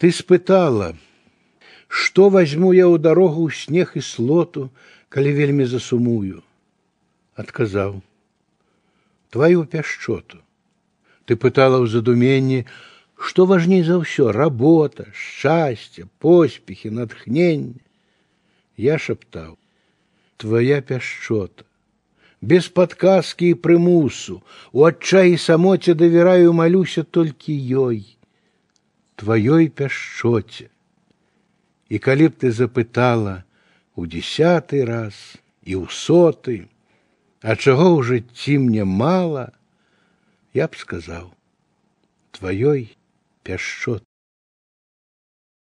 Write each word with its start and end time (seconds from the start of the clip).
Ты 0.00 0.12
спытала, 0.12 0.94
што 1.88 2.28
возьму 2.28 2.72
я 2.76 2.86
ў 2.86 3.00
дарогу 3.00 3.48
ў 3.48 3.54
снег 3.56 3.96
і 3.96 4.02
слоту, 4.04 4.68
калі 5.08 5.32
вельмі 5.36 5.64
засумую. 5.64 6.42
Адказаў: 7.36 8.02
Твою 9.30 9.64
пяшчоту. 9.64 10.42
Ты 11.24 11.36
пытала 11.36 11.80
ў 11.80 11.86
задуменні, 11.88 12.66
што 13.16 13.46
важней 13.46 13.82
за 13.82 14.00
ўсё 14.02 14.32
работа, 14.32 15.08
шчасце, 15.12 16.08
поспехі, 16.18 16.90
натхнення. 16.90 17.80
Я 18.76 18.98
шаптаў: 18.98 19.56
Твоя 20.36 20.82
пяшчота 20.82 21.64
без 22.40 22.68
падказкі 22.68 23.48
і 23.52 23.58
прымусу, 23.64 24.42
у 24.72 24.84
адчаі 24.84 25.36
самоце 25.40 25.94
давяраю 25.94 26.52
малюся 26.52 27.02
толькі 27.02 27.56
ёй, 27.56 28.04
тваёй 29.20 29.68
пяшчоце. 29.68 30.68
І 31.88 31.96
калі 32.02 32.28
б 32.28 32.42
ты 32.42 32.50
запытала 32.50 33.44
у 33.94 34.06
дзясяты 34.06 34.84
раз 34.84 35.38
і 35.62 35.78
ў 35.80 35.86
соты, 35.88 36.68
а 37.40 37.54
чаго 37.56 37.96
ў 37.96 38.02
жыцці 38.02 38.58
мне 38.58 38.84
мала, 38.84 39.52
я 40.52 40.66
б 40.68 40.76
сказаў 40.76 41.32
тваёй 42.36 42.96
пяшчот. 43.42 44.04